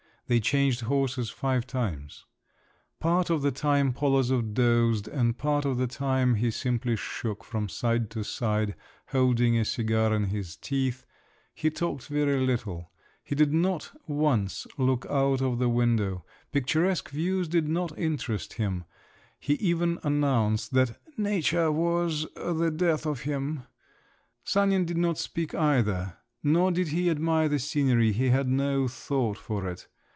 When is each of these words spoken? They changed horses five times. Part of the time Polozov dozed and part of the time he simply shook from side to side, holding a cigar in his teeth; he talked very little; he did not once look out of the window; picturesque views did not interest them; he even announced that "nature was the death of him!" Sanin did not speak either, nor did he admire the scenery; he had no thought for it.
They 0.27 0.39
changed 0.39 0.79
horses 0.83 1.29
five 1.29 1.67
times. 1.67 2.23
Part 3.01 3.29
of 3.29 3.41
the 3.41 3.51
time 3.51 3.91
Polozov 3.91 4.53
dozed 4.53 5.09
and 5.09 5.37
part 5.37 5.65
of 5.65 5.75
the 5.77 5.87
time 5.87 6.35
he 6.35 6.51
simply 6.51 6.95
shook 6.95 7.43
from 7.43 7.67
side 7.67 8.09
to 8.11 8.23
side, 8.23 8.75
holding 9.07 9.57
a 9.57 9.65
cigar 9.65 10.13
in 10.13 10.27
his 10.27 10.55
teeth; 10.55 11.05
he 11.53 11.69
talked 11.69 12.07
very 12.07 12.39
little; 12.39 12.93
he 13.21 13.35
did 13.35 13.51
not 13.51 13.91
once 14.07 14.65
look 14.77 15.05
out 15.09 15.41
of 15.41 15.59
the 15.59 15.67
window; 15.67 16.23
picturesque 16.53 17.09
views 17.09 17.49
did 17.49 17.67
not 17.67 17.91
interest 17.99 18.57
them; 18.57 18.85
he 19.37 19.55
even 19.55 19.99
announced 20.01 20.73
that 20.73 20.97
"nature 21.17 21.73
was 21.73 22.25
the 22.37 22.71
death 22.73 23.05
of 23.05 23.23
him!" 23.23 23.63
Sanin 24.45 24.85
did 24.85 24.95
not 24.97 25.17
speak 25.17 25.53
either, 25.53 26.15
nor 26.41 26.71
did 26.71 26.87
he 26.87 27.09
admire 27.09 27.49
the 27.49 27.59
scenery; 27.59 28.13
he 28.13 28.29
had 28.29 28.47
no 28.47 28.87
thought 28.87 29.37
for 29.37 29.67
it. 29.67 29.87